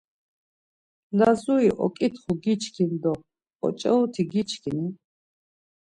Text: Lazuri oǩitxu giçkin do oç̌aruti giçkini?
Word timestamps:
Lazuri 1.17 1.69
oǩitxu 1.85 2.31
giçkin 2.43 2.91
do 3.01 3.13
oç̌aruti 3.65 4.23
giçkini? 4.31 4.87